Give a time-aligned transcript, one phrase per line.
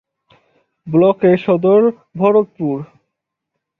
[0.87, 1.81] ব্লকের সদর
[2.15, 2.77] ভরতপুর।